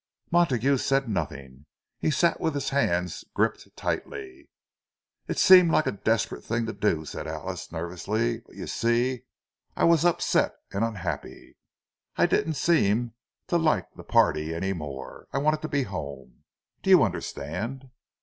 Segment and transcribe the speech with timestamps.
[0.31, 1.67] Montague said nothing;
[1.99, 4.49] he sat with his hands gripped tightly.
[5.27, 8.39] "It seemed like a desperate thing to do," said Alice, nervously.
[8.39, 9.25] "But you see,
[9.75, 11.55] I was upset and unhappy.
[12.15, 13.13] I didn't seem
[13.45, 16.45] to like the party any more—I wanted to be home.
[16.81, 17.91] Do you understand?"